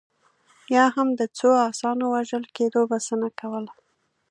[0.75, 3.73] یا هم د څو اسونو وژل کېدو بسنه کوله.